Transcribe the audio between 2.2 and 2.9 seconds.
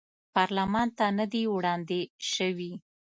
شوي.